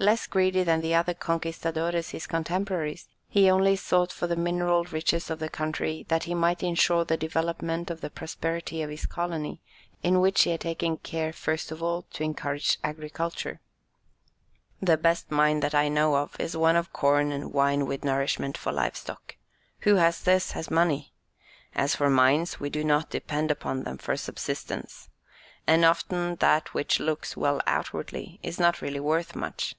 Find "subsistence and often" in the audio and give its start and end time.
24.16-26.34